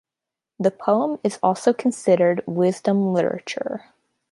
[0.59, 3.89] The poem is also considered wisdom literature.